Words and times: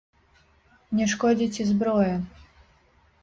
Не 0.99 1.05
шкодзіць 1.11 1.59
і 1.63 1.67
зброя. 1.71 2.13